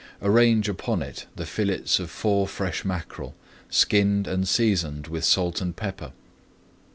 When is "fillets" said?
1.45-1.99